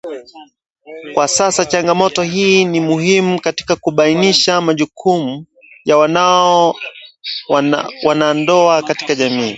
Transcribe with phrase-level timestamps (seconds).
[1.13, 5.45] Kwa sasa changamoto hii ni muhimu katika kubainisha majukumu
[5.87, 5.97] ya
[8.03, 9.49] wanandoa katika jamii